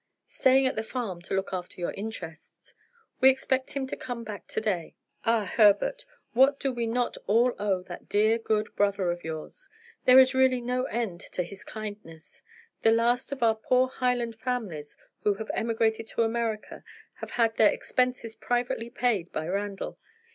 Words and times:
"Staying 0.25 0.65
at 0.65 0.75
the 0.75 0.81
farm 0.81 1.21
to 1.21 1.35
look 1.35 1.53
after 1.53 1.79
your 1.79 1.91
interests. 1.91 2.73
We 3.19 3.29
expect 3.29 3.73
him 3.73 3.85
to 3.85 3.95
come 3.95 4.23
back 4.23 4.47
to 4.47 4.59
day. 4.59 4.95
Ah, 5.25 5.45
Herbert, 5.45 6.05
what 6.33 6.59
do 6.59 6.71
we 6.73 6.87
not 6.87 7.17
all 7.27 7.53
owe 7.59 7.83
to 7.83 7.87
that 7.87 8.09
dear 8.09 8.39
good 8.39 8.75
brother 8.75 9.11
of 9.11 9.23
yours? 9.23 9.69
There 10.05 10.17
is 10.17 10.33
really 10.33 10.59
no 10.59 10.85
end 10.85 11.19
to 11.33 11.43
his 11.43 11.63
kindness. 11.63 12.41
The 12.81 12.89
last 12.89 13.31
of 13.31 13.43
our 13.43 13.53
poor 13.53 13.89
Highland 13.89 14.37
families 14.39 14.97
who 15.21 15.35
have 15.35 15.51
emigrated 15.53 16.07
to 16.07 16.23
America 16.23 16.83
have 17.17 17.29
had 17.29 17.57
their 17.57 17.69
expenses 17.71 18.33
privately 18.33 18.89
paid 18.89 19.31
by 19.31 19.47
Randal. 19.47 19.99